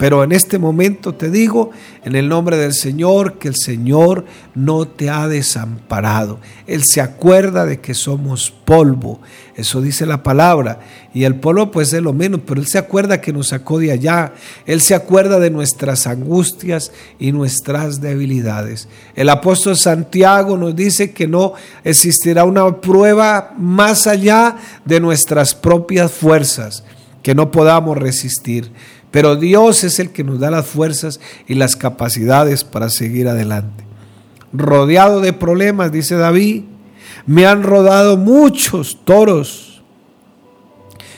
Pero 0.00 0.24
en 0.24 0.32
este 0.32 0.58
momento 0.58 1.14
te 1.14 1.30
digo, 1.30 1.72
en 2.06 2.16
el 2.16 2.26
nombre 2.26 2.56
del 2.56 2.72
Señor, 2.72 3.34
que 3.34 3.48
el 3.48 3.54
Señor 3.54 4.24
no 4.54 4.88
te 4.88 5.10
ha 5.10 5.28
desamparado. 5.28 6.40
Él 6.66 6.84
se 6.84 7.02
acuerda 7.02 7.66
de 7.66 7.80
que 7.80 7.92
somos 7.92 8.50
polvo. 8.50 9.20
Eso 9.56 9.82
dice 9.82 10.06
la 10.06 10.22
palabra. 10.22 10.80
Y 11.12 11.24
el 11.24 11.34
polvo 11.34 11.70
pues 11.70 11.92
es 11.92 12.00
lo 12.00 12.14
menos, 12.14 12.40
pero 12.46 12.62
Él 12.62 12.66
se 12.66 12.78
acuerda 12.78 13.20
que 13.20 13.34
nos 13.34 13.48
sacó 13.48 13.78
de 13.78 13.92
allá. 13.92 14.32
Él 14.64 14.80
se 14.80 14.94
acuerda 14.94 15.38
de 15.38 15.50
nuestras 15.50 16.06
angustias 16.06 16.92
y 17.18 17.32
nuestras 17.32 18.00
debilidades. 18.00 18.88
El 19.14 19.28
apóstol 19.28 19.76
Santiago 19.76 20.56
nos 20.56 20.74
dice 20.74 21.12
que 21.12 21.28
no 21.28 21.52
existirá 21.84 22.44
una 22.44 22.80
prueba 22.80 23.52
más 23.58 24.06
allá 24.06 24.56
de 24.82 24.98
nuestras 24.98 25.54
propias 25.54 26.10
fuerzas, 26.10 26.84
que 27.22 27.34
no 27.34 27.50
podamos 27.50 27.98
resistir. 27.98 28.72
Pero 29.10 29.36
Dios 29.36 29.84
es 29.84 29.98
el 29.98 30.10
que 30.10 30.24
nos 30.24 30.38
da 30.38 30.50
las 30.50 30.66
fuerzas 30.66 31.20
y 31.46 31.54
las 31.54 31.76
capacidades 31.76 32.64
para 32.64 32.88
seguir 32.90 33.28
adelante. 33.28 33.84
Rodeado 34.52 35.20
de 35.20 35.32
problemas, 35.32 35.92
dice 35.92 36.16
David, 36.16 36.64
me 37.26 37.46
han 37.46 37.62
rodado 37.62 38.16
muchos 38.16 38.98
toros. 39.04 39.82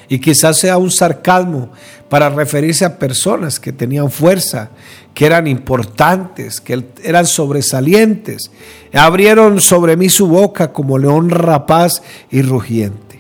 Y 0.09 0.19
quizás 0.19 0.59
sea 0.59 0.77
un 0.77 0.91
sarcasmo 0.91 1.71
para 2.11 2.29
referirse 2.29 2.85
a 2.85 2.99
personas 2.99 3.59
que 3.59 3.73
tenían 3.73 4.11
fuerza, 4.11 4.71
que 5.15 5.25
eran 5.25 5.47
importantes, 5.47 6.61
que 6.61 6.85
eran 7.03 7.27
sobresalientes. 7.27 8.51
Abrieron 8.93 9.61
sobre 9.61 9.97
mí 9.97 10.11
su 10.11 10.27
boca 10.27 10.73
como 10.73 10.99
león 10.99 11.31
rapaz 11.31 12.03
y 12.31 12.43
rugiente. 12.43 13.12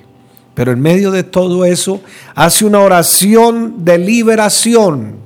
Pero 0.54 0.72
en 0.72 0.80
medio 0.80 1.10
de 1.10 1.22
todo 1.22 1.64
eso 1.64 2.00
hace 2.34 2.64
una 2.64 2.80
oración 2.80 3.84
de 3.84 3.98
liberación. 3.98 5.16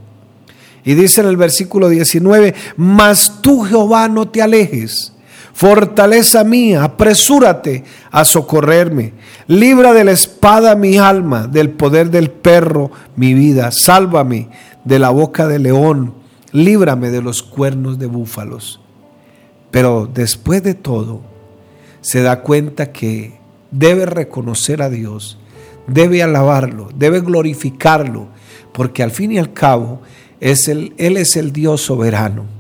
Y 0.85 0.95
dice 0.95 1.21
en 1.21 1.27
el 1.27 1.37
versículo 1.37 1.89
19, 1.89 2.55
mas 2.77 3.43
tú 3.43 3.63
Jehová 3.63 4.09
no 4.09 4.29
te 4.29 4.41
alejes, 4.41 5.13
fortaleza 5.53 6.45
mía, 6.45 6.85
apresúrate 6.85 7.83
a 8.13 8.25
socorrerme, 8.25 9.15
libra 9.49 9.93
de 9.93 10.05
la 10.05 10.13
espada 10.13 10.77
mi 10.77 10.97
alma, 10.99 11.49
del 11.49 11.71
poder 11.71 12.11
del 12.11 12.31
perro 12.31 12.93
mi 13.17 13.35
vida, 13.35 13.71
sálvame 13.73 14.49
de 14.85 15.01
la 15.01 15.11
boca 15.11 15.49
del 15.49 15.65
león, 15.65 16.15
líbrame 16.53 17.11
de 17.11 17.21
los 17.21 17.43
cuernos 17.43 17.99
de 17.99 18.07
búfalos. 18.07 18.81
Pero 19.73 20.09
después 20.13 20.63
de 20.63 20.75
todo, 20.75 21.23
se 22.01 22.23
da 22.23 22.43
cuenta 22.43 22.93
que 22.93 23.36
debe 23.79 24.07
reconocer 24.07 24.83
a 24.83 24.91
Dios, 24.91 25.39
debe 25.87 26.23
alabarlo, 26.23 26.89
debe 26.95 27.21
glorificarlo, 27.21 28.29
porque 28.73 29.03
al 29.03 29.11
fin 29.11 29.33
y 29.33 29.39
al 29.39 29.53
cabo 29.53 30.01
es 30.41 30.69
el, 30.69 30.95
Él 30.97 31.17
es 31.17 31.37
el 31.37 31.53
Dios 31.53 31.83
soberano. 31.83 32.56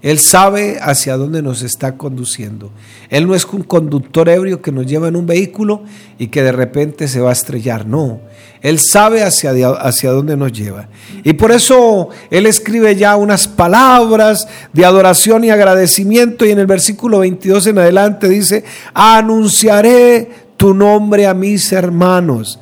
Él 0.00 0.20
sabe 0.20 0.78
hacia 0.80 1.16
dónde 1.16 1.42
nos 1.42 1.62
está 1.62 1.96
conduciendo. 1.96 2.70
Él 3.10 3.26
no 3.26 3.34
es 3.34 3.44
un 3.46 3.62
conductor 3.62 4.28
ebrio 4.28 4.62
que 4.62 4.70
nos 4.70 4.86
lleva 4.86 5.08
en 5.08 5.16
un 5.16 5.26
vehículo 5.26 5.82
y 6.18 6.28
que 6.28 6.42
de 6.42 6.52
repente 6.52 7.08
se 7.08 7.20
va 7.20 7.30
a 7.30 7.32
estrellar. 7.32 7.86
No, 7.86 8.20
Él 8.62 8.78
sabe 8.78 9.24
hacia, 9.24 9.50
hacia 9.70 10.10
dónde 10.12 10.36
nos 10.36 10.52
lleva. 10.52 10.88
Y 11.24 11.32
por 11.32 11.50
eso 11.50 12.10
Él 12.30 12.46
escribe 12.46 12.94
ya 12.94 13.16
unas 13.16 13.48
palabras 13.48 14.46
de 14.72 14.84
adoración 14.84 15.44
y 15.44 15.50
agradecimiento 15.50 16.46
y 16.46 16.50
en 16.52 16.60
el 16.60 16.66
versículo 16.66 17.20
22 17.20 17.66
en 17.66 17.78
adelante 17.78 18.28
dice, 18.28 18.64
anunciaré 18.94 20.30
tu 20.56 20.74
nombre 20.74 21.26
a 21.26 21.34
mis 21.34 21.72
hermanos. 21.72 22.60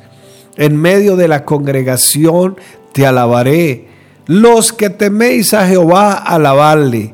En 0.55 0.75
medio 0.75 1.15
de 1.15 1.27
la 1.27 1.45
congregación 1.45 2.57
te 2.93 3.05
alabaré. 3.05 3.85
Los 4.25 4.73
que 4.73 4.89
teméis 4.89 5.53
a 5.53 5.67
Jehová, 5.67 6.13
alabarle. 6.13 7.13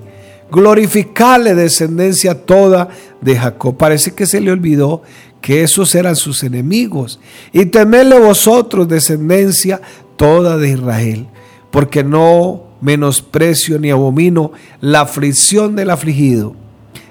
Glorificarle 0.53 1.55
descendencia 1.55 2.45
toda 2.45 2.89
de 3.21 3.35
Jacob. 3.35 3.75
Parece 3.75 4.13
que 4.13 4.27
se 4.27 4.39
le 4.39 4.51
olvidó 4.51 5.01
que 5.41 5.63
esos 5.63 5.95
eran 5.95 6.15
sus 6.15 6.43
enemigos. 6.43 7.19
Y 7.51 7.65
temedle 7.65 8.19
vosotros, 8.19 8.87
descendencia 8.87 9.81
toda 10.15 10.57
de 10.57 10.69
Israel. 10.69 11.27
Porque 11.71 12.03
no 12.03 12.65
menosprecio 12.81 13.79
ni 13.79 13.89
abomino 13.89 14.51
la 14.79 15.01
aflicción 15.01 15.75
del 15.75 15.89
afligido 15.89 16.55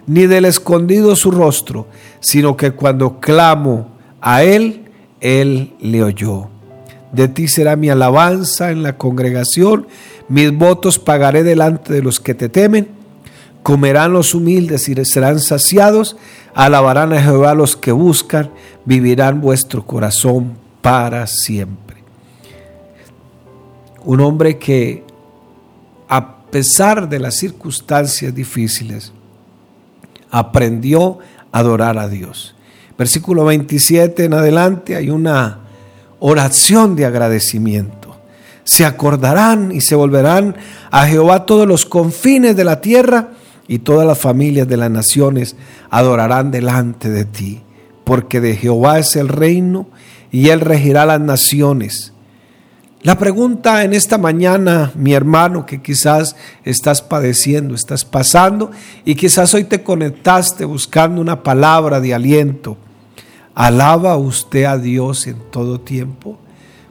ni 0.07 0.27
del 0.27 0.45
escondido 0.45 1.17
su 1.17 1.31
rostro, 1.31 1.87
sino 2.21 2.57
que 2.57 2.73
cuando 2.73 3.21
clamo 3.21 3.89
a 4.21 4.43
Él, 4.43 4.85
Él 5.21 5.73
le 5.81 6.03
oyó. 6.03 6.49
De 7.13 7.29
ti 7.29 7.49
será 7.49 7.77
mi 7.77 7.91
alabanza 7.91 8.71
en 8.71 8.83
la 8.83 8.97
congregación, 8.97 9.87
mis 10.29 10.53
votos 10.53 10.99
pagaré 10.99 11.43
delante 11.43 11.93
de 11.93 12.03
los 12.03 12.21
que 12.21 12.35
te 12.35 12.49
temen. 12.49 13.02
Comerán 13.63 14.13
los 14.13 14.35
humildes 14.35 14.89
y 14.89 15.05
serán 15.05 15.39
saciados, 15.39 16.17
alabarán 16.55 17.13
a 17.13 17.23
Jehová 17.23 17.55
los 17.55 17.77
que 17.77 17.93
buscan, 17.93 18.51
vivirán 18.85 19.41
vuestro 19.41 19.87
corazón 19.87 20.55
para 20.81 21.27
siempre. 21.27 22.03
Un 24.05 24.21
hombre 24.21 24.59
que, 24.59 25.05
a 26.09 26.43
pesar 26.51 27.09
de 27.09 27.21
las 27.21 27.37
circunstancias 27.37 28.35
difíciles, 28.35 29.13
aprendió 30.31 31.19
a 31.53 31.61
adorar 31.61 31.99
a 31.99 32.09
Dios. 32.09 32.57
Versículo 32.99 33.45
27 33.45 34.25
en 34.25 34.35
adelante 34.35 34.97
hay 34.97 35.11
una 35.11 35.61
oración 36.19 36.97
de 36.97 37.07
agradecimiento. 37.07 38.17
Se 38.65 38.85
acordarán 38.85 39.73
y 39.73 39.81
se 39.81 39.95
volverán 39.95 40.57
a 40.91 41.07
Jehová 41.07 41.47
todos 41.47 41.67
los 41.67 41.85
confines 41.85 42.57
de 42.57 42.65
la 42.65 42.81
tierra 42.81 43.31
y 43.73 43.79
todas 43.79 44.07
las 44.07 44.19
familias 44.19 44.69
de 44.69 44.77
las 44.77 44.91
naciones 44.91 45.57
adorarán 45.89 46.51
delante 46.51 47.09
de 47.09 47.25
ti. 47.25 47.63
porque 48.05 48.41
de 48.41 48.55
Jehová 48.55 48.99
es 48.99 49.17
el 49.17 49.29
reino 49.29 49.87
y 50.31 50.51
él 50.51 50.61
regirá 50.61 51.07
las 51.07 51.21
naciones. 51.21 52.13
La 53.03 53.17
pregunta 53.17 53.85
en 53.85 53.95
esta 53.95 54.19
mañana, 54.19 54.93
mi 54.95 55.15
hermano, 55.15 55.65
que 55.65 55.81
quizás 55.81 56.37
estás 56.65 57.01
padeciendo, 57.01 57.75
estás 57.75 58.05
pasando 58.05 58.73
y 59.07 59.15
quizás 59.15 59.55
hoy 59.55 59.65
te 59.65 59.83
conectaste 59.83 60.67
buscando 60.67 61.21
una 61.21 61.43
palabra 61.43 62.01
de 62.01 62.13
aliento. 62.13 62.77
¿Alaba 63.55 64.17
usted 64.19 64.65
a 64.65 64.77
Dios 64.77 65.27
en 65.27 65.39
todo 65.51 65.81
tiempo? 65.81 66.39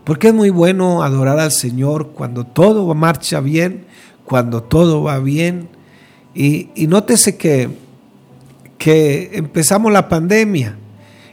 Porque 0.03 0.29
es 0.29 0.33
muy 0.33 0.49
bueno 0.49 1.03
adorar 1.03 1.37
al 1.37 1.51
Señor 1.51 2.13
cuando 2.15 2.45
todo 2.45 2.91
marcha 2.95 3.39
bien, 3.39 3.85
cuando 4.25 4.63
todo 4.63 5.03
va 5.03 5.19
bien. 5.19 5.80
Y, 6.33 6.69
y 6.75 6.87
nótese 6.87 7.37
que, 7.37 7.69
que 8.77 9.31
empezamos 9.33 9.91
la 9.91 10.07
pandemia 10.09 10.77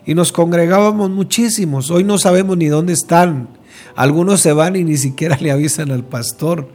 y 0.04 0.14
nos 0.14 0.32
congregábamos 0.32 1.10
muchísimos. 1.10 1.90
Hoy 1.90 2.04
no 2.04 2.18
sabemos 2.18 2.56
ni 2.56 2.66
dónde 2.66 2.92
están. 2.94 3.48
Algunos 3.94 4.40
se 4.40 4.52
van 4.52 4.76
y 4.76 4.84
ni 4.84 4.96
siquiera 4.96 5.36
le 5.40 5.50
avisan 5.50 5.90
al 5.90 6.04
pastor. 6.04 6.68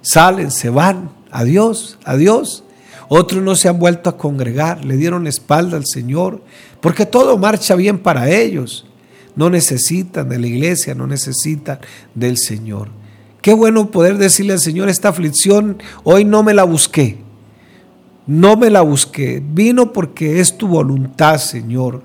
Salen, 0.00 0.50
se 0.50 0.70
van. 0.70 1.10
Adiós, 1.30 1.98
adiós. 2.04 2.64
Otros 3.08 3.42
no 3.42 3.56
se 3.56 3.68
han 3.68 3.78
vuelto 3.78 4.10
a 4.10 4.16
congregar, 4.18 4.84
le 4.84 4.96
dieron 4.96 5.26
espalda 5.26 5.78
al 5.78 5.86
Señor, 5.86 6.42
porque 6.80 7.06
todo 7.06 7.38
marcha 7.38 7.74
bien 7.74 7.98
para 7.98 8.30
ellos. 8.30 8.86
No 9.34 9.48
necesitan 9.48 10.28
de 10.28 10.38
la 10.38 10.46
iglesia, 10.46 10.94
no 10.94 11.06
necesitan 11.06 11.78
del 12.14 12.36
Señor. 12.36 12.88
Qué 13.40 13.54
bueno 13.54 13.90
poder 13.90 14.18
decirle 14.18 14.52
al 14.52 14.60
Señor, 14.60 14.88
esta 14.88 15.08
aflicción 15.08 15.82
hoy 16.04 16.24
no 16.24 16.42
me 16.42 16.54
la 16.54 16.64
busqué. 16.64 17.18
No 18.28 18.56
me 18.56 18.70
la 18.70 18.82
busqué. 18.82 19.42
Vino 19.44 19.92
porque 19.92 20.38
es 20.38 20.56
tu 20.56 20.68
voluntad, 20.68 21.38
Señor. 21.38 22.02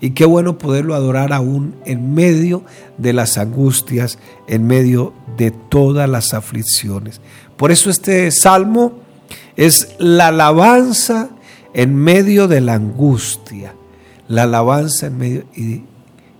Y 0.00 0.10
qué 0.10 0.24
bueno 0.24 0.56
poderlo 0.56 0.94
adorar 0.94 1.34
aún 1.34 1.74
en 1.84 2.14
medio 2.14 2.64
de 2.96 3.12
las 3.12 3.36
angustias, 3.36 4.18
en 4.48 4.66
medio 4.66 5.12
de 5.36 5.50
todas 5.50 6.08
las 6.08 6.32
aflicciones. 6.32 7.20
Por 7.58 7.70
eso 7.70 7.90
este 7.90 8.30
salmo 8.30 9.00
es 9.56 9.94
la 9.98 10.28
alabanza 10.28 11.28
en 11.74 11.94
medio 11.94 12.48
de 12.48 12.62
la 12.62 12.74
angustia. 12.74 13.74
La 14.28 14.44
alabanza 14.44 15.08
en 15.08 15.18
medio... 15.18 15.44
Y 15.54 15.82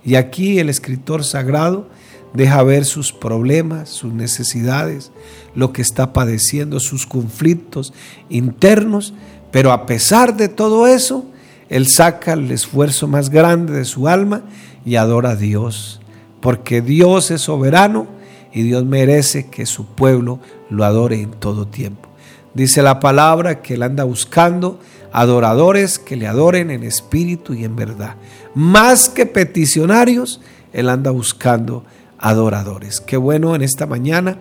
y 0.05 0.15
aquí 0.15 0.59
el 0.59 0.69
escritor 0.69 1.23
sagrado 1.23 1.87
deja 2.35 2.61
ver 2.63 2.85
sus 2.85 3.11
problemas, 3.11 3.89
sus 3.89 4.13
necesidades, 4.13 5.11
lo 5.55 5.71
que 5.71 5.81
está 5.81 6.13
padeciendo, 6.13 6.79
sus 6.79 7.05
conflictos 7.05 7.93
internos, 8.29 9.13
pero 9.51 9.71
a 9.71 9.85
pesar 9.85 10.35
de 10.35 10.49
todo 10.49 10.87
eso, 10.87 11.25
él 11.69 11.87
saca 11.87 12.33
el 12.33 12.51
esfuerzo 12.51 13.07
más 13.07 13.29
grande 13.29 13.73
de 13.73 13.85
su 13.85 14.07
alma 14.07 14.43
y 14.85 14.97
adora 14.97 15.31
a 15.31 15.35
Dios, 15.35 16.01
porque 16.41 16.81
Dios 16.81 17.31
es 17.31 17.41
soberano 17.41 18.07
y 18.53 18.63
Dios 18.63 18.85
merece 18.85 19.47
que 19.47 19.65
su 19.65 19.85
pueblo 19.85 20.39
lo 20.69 20.83
adore 20.83 21.21
en 21.21 21.31
todo 21.31 21.67
tiempo. 21.67 22.09
Dice 22.53 22.81
la 22.81 22.99
palabra 22.99 23.61
que 23.61 23.73
él 23.73 23.83
anda 23.83 24.03
buscando 24.03 24.79
adoradores 25.15 25.97
que 25.97 26.17
le 26.17 26.27
adoren 26.27 26.69
en 26.69 26.83
espíritu 26.83 27.53
y 27.53 27.63
en 27.63 27.77
verdad. 27.77 28.17
Más 28.53 29.07
que 29.07 29.25
peticionarios, 29.25 30.41
Él 30.73 30.89
anda 30.89 31.09
buscando 31.11 31.85
adoradores. 32.25 33.01
Qué 33.01 33.17
bueno 33.17 33.53
en 33.53 33.61
esta 33.61 33.85
mañana 33.85 34.39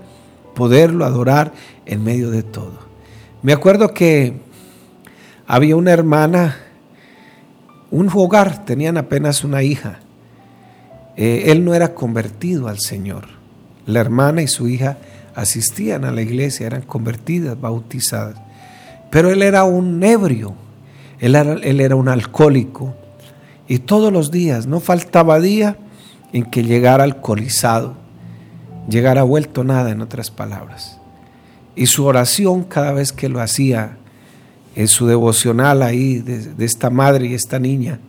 poderlo 0.55 1.05
adorar 1.05 1.53
en 1.85 2.03
medio 2.03 2.31
de 2.31 2.43
todo. 2.43 2.79
Me 3.43 3.53
acuerdo 3.53 3.93
que 3.93 4.41
había 5.47 5.77
una 5.77 5.93
hermana, 5.93 6.57
un 7.91 8.09
hogar, 8.09 8.65
tenían 8.65 8.97
apenas 8.97 9.45
una 9.45 9.63
hija. 9.63 10.01
Eh, 11.17 11.45
él 11.49 11.63
no 11.63 11.75
era 11.75 11.95
convertido 11.95 12.69
al 12.69 12.79
Señor. 12.79 13.27
La 13.85 14.01
hermana 14.01 14.41
y 14.41 14.49
su 14.49 14.67
hija 14.67 14.97
asistían 15.35 16.07
a 16.07 16.11
la 16.11 16.23
iglesia, 16.23 16.67
eran 16.67 16.83
convertidas, 16.83 17.61
bautizadas. 17.61 18.37
Pero 19.11 19.31
él 19.31 19.43
era 19.43 19.65
un 19.65 20.03
ebrio, 20.03 20.55
él 21.21 21.35
era, 21.35 21.97
un 21.97 22.09
alcohólico 22.09 22.95
y 23.69 23.81
todos 23.81 24.11
los 24.11 24.31
días, 24.31 24.67
no 24.67 24.81
faltaba 24.81 25.39
día 25.39 25.77
en 26.35 26.45
que 26.45 26.65
llegara 26.65 27.05
alcoholizado, 27.05 27.95
llegara 28.89 29.23
vuelto 29.23 29.63
nada 29.63 29.93
en 29.93 30.03
otras 30.03 30.33
palabras. 30.33 30.99
Y 31.77 31.87
su 31.87 32.05
oración 32.05 32.65
cada 32.65 32.93
vez 32.93 33.13
que 33.13 33.29
lo 33.29 33.41
hacía, 33.41 33.97
en 34.75 34.89
su 34.89 35.07
devocional 35.07 35.85
ahí 35.85 36.19
de, 36.19 36.65
esta 36.65 36.91
madre 36.91 37.29
y 37.29 37.35
esta 37.35 37.61
niña, 37.61 38.01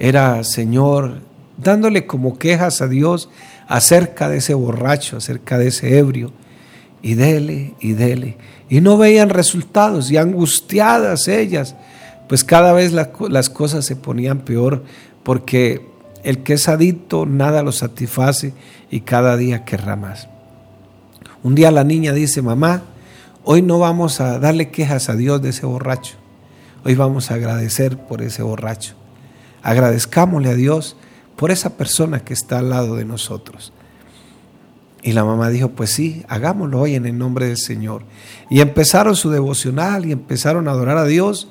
era, 0.00 0.42
Señor, 0.42 1.20
dándole 1.56 2.06
como 2.06 2.36
quejas 2.38 2.82
a 2.82 2.88
Dios 2.88 3.30
acerca 3.68 4.28
de 4.28 4.38
ese 4.38 4.54
borracho, 4.54 5.18
acerca 5.18 5.58
de 5.58 5.68
ese 5.68 5.96
ebrio, 5.96 6.32
y 7.02 7.14
dele 7.14 7.74
y 7.78 7.92
dele. 7.92 8.36
Y 8.68 8.80
no 8.80 8.98
veían 8.98 9.30
resultados 9.30 10.10
y 10.10 10.16
angustiadas 10.16 11.28
ellas 11.28 11.76
pues 12.28 12.44
cada 12.44 12.72
vez 12.72 12.92
las 12.92 13.48
cosas 13.48 13.86
se 13.86 13.96
ponían 13.96 14.40
peor 14.40 14.84
porque 15.22 15.86
el 16.22 16.42
que 16.42 16.54
es 16.54 16.68
adicto 16.68 17.26
nada 17.26 17.62
lo 17.62 17.72
satisface 17.72 18.52
y 18.90 19.00
cada 19.00 19.36
día 19.36 19.64
querrá 19.64 19.96
más. 19.96 20.28
Un 21.42 21.54
día 21.54 21.70
la 21.70 21.84
niña 21.84 22.12
dice, 22.12 22.42
mamá, 22.42 22.82
hoy 23.44 23.62
no 23.62 23.78
vamos 23.78 24.20
a 24.20 24.38
darle 24.38 24.70
quejas 24.70 25.08
a 25.08 25.14
Dios 25.14 25.40
de 25.40 25.50
ese 25.50 25.66
borracho, 25.66 26.16
hoy 26.84 26.94
vamos 26.94 27.30
a 27.30 27.34
agradecer 27.34 27.96
por 27.96 28.22
ese 28.22 28.42
borracho. 28.42 28.94
Agradezcámosle 29.62 30.50
a 30.50 30.54
Dios 30.54 30.96
por 31.36 31.50
esa 31.50 31.76
persona 31.76 32.20
que 32.20 32.34
está 32.34 32.58
al 32.58 32.70
lado 32.70 32.96
de 32.96 33.04
nosotros. 33.04 33.72
Y 35.02 35.12
la 35.12 35.24
mamá 35.24 35.48
dijo, 35.50 35.70
pues 35.70 35.90
sí, 35.90 36.24
hagámoslo 36.28 36.80
hoy 36.80 36.96
en 36.96 37.06
el 37.06 37.16
nombre 37.16 37.46
del 37.46 37.56
Señor. 37.56 38.02
Y 38.50 38.60
empezaron 38.60 39.14
su 39.14 39.30
devocional 39.30 40.06
y 40.06 40.12
empezaron 40.12 40.66
a 40.66 40.72
adorar 40.72 40.98
a 40.98 41.04
Dios 41.04 41.48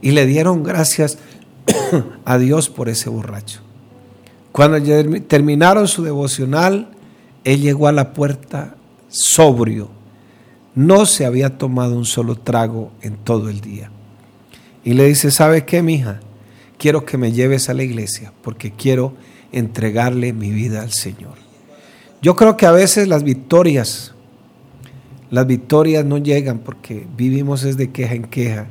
y 0.00 0.12
le 0.12 0.26
dieron 0.26 0.62
gracias 0.62 1.18
a 2.24 2.38
Dios 2.38 2.68
por 2.68 2.88
ese 2.88 3.10
borracho. 3.10 3.65
Cuando 4.56 4.80
terminaron 5.28 5.86
su 5.86 6.02
devocional, 6.02 6.88
él 7.44 7.60
llegó 7.60 7.88
a 7.88 7.92
la 7.92 8.14
puerta 8.14 8.74
sobrio. 9.06 9.90
No 10.74 11.04
se 11.04 11.26
había 11.26 11.58
tomado 11.58 11.94
un 11.94 12.06
solo 12.06 12.36
trago 12.36 12.90
en 13.02 13.18
todo 13.18 13.50
el 13.50 13.60
día. 13.60 13.90
Y 14.82 14.94
le 14.94 15.04
dice, 15.08 15.30
¿sabe 15.30 15.66
qué, 15.66 15.82
mija? 15.82 16.20
Quiero 16.78 17.04
que 17.04 17.18
me 17.18 17.32
lleves 17.32 17.68
a 17.68 17.74
la 17.74 17.82
iglesia 17.82 18.32
porque 18.40 18.70
quiero 18.70 19.12
entregarle 19.52 20.32
mi 20.32 20.52
vida 20.52 20.80
al 20.80 20.92
Señor. 20.94 21.34
Yo 22.22 22.34
creo 22.34 22.56
que 22.56 22.64
a 22.64 22.72
veces 22.72 23.08
las 23.08 23.24
victorias, 23.24 24.14
las 25.30 25.46
victorias 25.46 26.06
no 26.06 26.16
llegan 26.16 26.60
porque 26.60 27.06
vivimos 27.14 27.62
es 27.64 27.76
de 27.76 27.90
queja 27.90 28.14
en 28.14 28.24
queja 28.24 28.68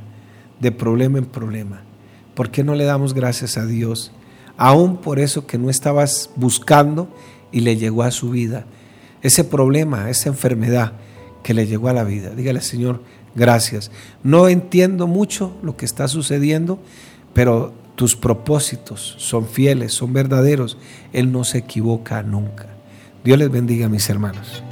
de 0.60 0.72
problema 0.72 1.20
en 1.20 1.26
problema. 1.26 1.84
¿Por 2.34 2.50
qué 2.50 2.64
no 2.64 2.74
le 2.74 2.86
damos 2.86 3.14
gracias 3.14 3.56
a 3.60 3.68
Dios? 3.68 4.15
Aún 4.58 4.98
por 4.98 5.20
eso 5.20 5.46
que 5.48 5.58
no 5.58 5.70
estabas 5.70 6.30
buscando 6.36 7.08
y 7.52 7.62
le 7.62 7.78
llegó 7.78 8.04
a 8.04 8.12
su 8.12 8.30
vida. 8.30 8.66
Ese 9.22 9.44
problema, 9.44 10.10
esa 10.10 10.30
enfermedad 10.30 10.94
que 11.44 11.54
le 11.54 11.68
llegó 11.68 11.90
a 11.90 11.94
la 11.94 12.04
vida. 12.04 12.30
Dígale, 12.30 12.62
Señor, 12.62 13.02
gracias. 13.36 13.92
No 14.24 14.48
entiendo 14.48 15.08
mucho 15.08 15.56
lo 15.62 15.78
que 15.78 15.86
está 15.86 16.08
sucediendo, 16.08 16.80
pero 17.34 17.74
tus 17.96 18.16
propósitos 18.16 19.16
son 19.20 19.48
fieles, 19.48 19.94
son 19.94 20.14
verdaderos. 20.14 20.78
Él 21.14 21.32
no 21.32 21.44
se 21.44 21.60
equivoca 21.60 22.24
nunca. 22.24 22.68
Dios 23.24 23.40
les 23.40 23.50
bendiga, 23.50 23.90
mis 23.90 24.10
hermanos. 24.10 24.64